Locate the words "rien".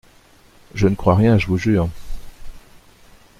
1.15-1.37